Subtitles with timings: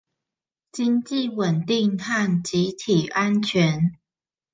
[0.01, 0.05] 經濟
[1.31, 3.99] 穩定和集體安全